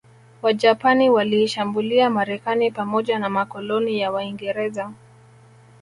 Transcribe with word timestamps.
Wajapani 0.41 1.09
waliishambulia 1.09 2.09
Marekani 2.09 2.71
pamoja 2.71 3.19
na 3.19 3.29
makoloni 3.29 3.99
ya 3.99 4.11
Waingereza 4.11 4.91